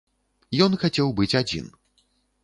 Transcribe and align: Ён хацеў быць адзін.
Ён 0.67 0.77
хацеў 0.83 1.11
быць 1.19 1.37
адзін. 1.41 1.69